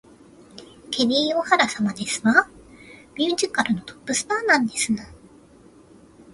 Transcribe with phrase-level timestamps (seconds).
[0.89, 2.49] ケリー・オハラ様ですわ。
[3.13, 4.97] ミュージカルのトップスターなんですの